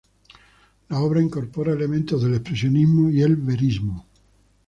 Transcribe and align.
La 0.89 0.99
obra 0.99 1.21
incorpora 1.21 1.73
elementos 1.73 2.23
del 2.23 2.33
expresionismo 2.33 3.11
y 3.11 3.21
el 3.21 3.35
verismo. 3.35 4.07